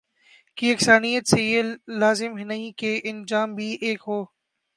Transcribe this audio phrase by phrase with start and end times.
[0.57, 1.61] کی یکسانیت سے یہ
[1.99, 4.23] لازم نہیں کہ انجام بھی ایک ہو